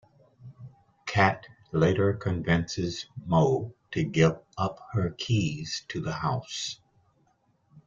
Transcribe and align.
Kat 1.05 1.45
later 1.71 2.13
convinces 2.13 3.05
Mo 3.27 3.71
to 3.91 4.03
give 4.03 4.39
up 4.57 4.79
her 4.93 5.11
keys 5.11 5.85
to 5.89 6.01
the 6.01 6.11
house. 6.13 6.79